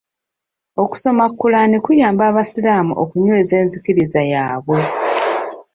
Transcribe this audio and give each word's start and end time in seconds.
Okusoma 0.83 1.23
Kulaani 1.39 1.77
kuyamba 1.85 2.23
abasiraamu 2.31 2.93
okunyweeza 3.03 3.53
enzikiriza 3.61 4.21
yaabwe. 4.31 4.79